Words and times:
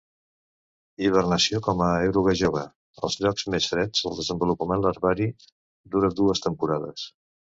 Hibernació 1.07 1.59
com 1.67 1.83
a 1.87 1.89
eruga 2.05 2.33
jove; 2.39 2.63
als 3.07 3.19
llocs 3.25 3.45
més 3.55 3.69
freds 3.73 4.07
el 4.11 4.17
desenvolupament 4.21 4.83
larvari 4.87 5.31
dura 5.97 6.13
dues 6.23 6.45
temporades. 6.49 7.07